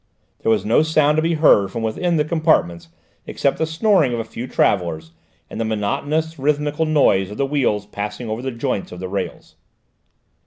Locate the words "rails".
9.07-9.57